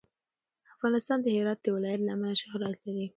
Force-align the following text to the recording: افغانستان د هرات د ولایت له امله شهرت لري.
افغانستان 0.75 1.17
د 1.21 1.27
هرات 1.35 1.59
د 1.61 1.67
ولایت 1.75 2.01
له 2.03 2.11
امله 2.15 2.35
شهرت 2.41 2.77
لري. 2.85 3.05